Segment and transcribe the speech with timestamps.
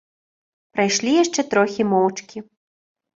[0.77, 2.37] Прайшлі яшчэ трохі моўчкі.